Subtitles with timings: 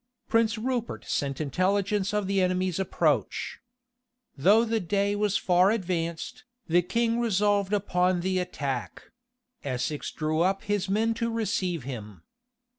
[0.27, 3.59] Prince Rupert sent intelligence of the enemy's approach.
[4.35, 9.11] Though the day was far advanced, the king resolved upon the attack:
[9.63, 12.23] Essex drew up his men to receive him.